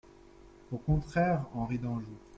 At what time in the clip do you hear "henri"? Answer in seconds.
1.53-1.77